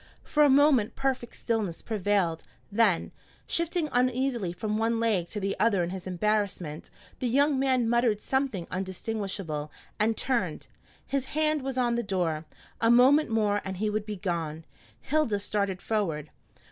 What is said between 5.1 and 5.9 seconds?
to the other